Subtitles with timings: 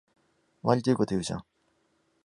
[0.63, 1.45] わりといいこと言うじゃん